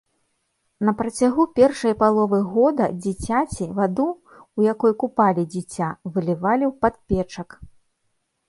На 0.87 0.93
працягу 1.01 1.43
першай 1.59 1.93
паловы 2.03 2.39
года 2.55 2.87
дзіцяці, 3.03 3.69
ваду, 3.81 4.07
у 4.61 4.67
якой 4.73 4.93
купалі 5.05 5.41
дзіця, 5.53 5.91
вылівалі 6.17 6.63
ў 6.73 6.73
падпечак. 6.87 7.49